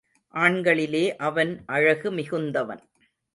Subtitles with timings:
[0.33, 2.83] ஆண்களிலே அவன் அழகு மிகுந்தவன்.